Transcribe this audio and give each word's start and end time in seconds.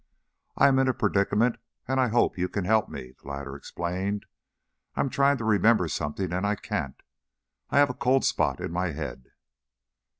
"I'm 0.57 0.79
in 0.79 0.87
a 0.87 0.95
predicament 0.95 1.57
and 1.87 1.99
I 1.99 2.07
hope 2.07 2.35
you 2.35 2.49
can 2.49 2.65
help 2.65 2.89
me," 2.89 3.13
the 3.21 3.27
latter 3.29 3.55
explained. 3.55 4.25
"I'm 4.95 5.11
trying 5.11 5.37
to 5.37 5.43
remember 5.45 5.87
something 5.87 6.33
and 6.33 6.43
I 6.43 6.55
can't. 6.55 6.99
I 7.69 7.77
have 7.77 7.91
a 7.91 7.93
cold 7.93 8.25
spot 8.25 8.59
in 8.59 8.71
my 8.71 8.93
head." 8.93 9.27